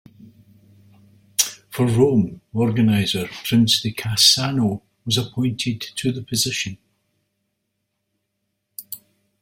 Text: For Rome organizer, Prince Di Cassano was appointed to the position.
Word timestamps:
For 1.69 1.85
Rome 1.85 2.41
organizer, 2.53 3.29
Prince 3.43 3.79
Di 3.81 3.93
Cassano 3.93 4.81
was 5.05 5.15
appointed 5.19 5.79
to 5.79 6.11
the 6.11 6.23
position. 6.23 6.79